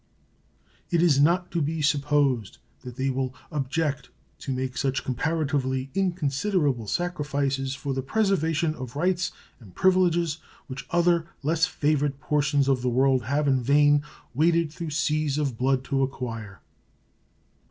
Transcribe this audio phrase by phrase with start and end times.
[0.89, 6.87] It is not to be supposed that they will object to make such comparatively inconsiderable
[6.87, 12.89] sacrifices for the preservation of rights and privileges which other less favored portions of the
[12.89, 14.01] world have in vain
[14.33, 16.61] waded through seas of blood to acquire.